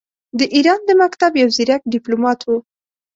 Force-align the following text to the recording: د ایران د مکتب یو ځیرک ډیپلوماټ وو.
د 0.39 0.41
ایران 0.55 0.79
د 0.85 0.91
مکتب 1.01 1.31
یو 1.41 1.49
ځیرک 1.55 1.81
ډیپلوماټ 1.93 2.39
وو. 2.45 2.57